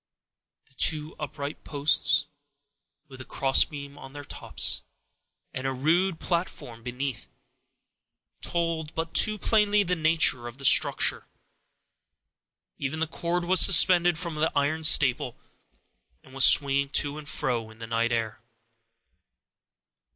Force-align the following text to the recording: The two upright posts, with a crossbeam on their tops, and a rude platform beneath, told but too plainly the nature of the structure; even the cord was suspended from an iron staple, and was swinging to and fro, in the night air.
The 0.65 0.73
two 0.73 1.15
upright 1.19 1.63
posts, 1.63 2.25
with 3.07 3.21
a 3.21 3.23
crossbeam 3.23 3.99
on 3.99 4.13
their 4.13 4.23
tops, 4.23 4.81
and 5.53 5.67
a 5.67 5.71
rude 5.71 6.19
platform 6.19 6.81
beneath, 6.81 7.27
told 8.41 8.95
but 8.95 9.13
too 9.13 9.37
plainly 9.37 9.83
the 9.83 9.95
nature 9.95 10.47
of 10.47 10.57
the 10.57 10.65
structure; 10.65 11.27
even 12.79 12.97
the 12.99 13.05
cord 13.05 13.45
was 13.45 13.59
suspended 13.61 14.17
from 14.17 14.39
an 14.39 14.49
iron 14.55 14.83
staple, 14.83 15.37
and 16.23 16.33
was 16.33 16.45
swinging 16.45 16.89
to 16.89 17.19
and 17.19 17.29
fro, 17.29 17.69
in 17.69 17.77
the 17.77 17.85
night 17.85 18.11
air. 18.11 18.41